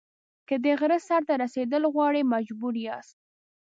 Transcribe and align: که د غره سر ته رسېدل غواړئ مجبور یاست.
که 0.47 0.55
د 0.63 0.65
غره 0.79 0.99
سر 1.07 1.21
ته 1.27 1.33
رسېدل 1.43 1.83
غواړئ 1.93 2.21
مجبور 2.33 2.73
یاست. 2.85 3.17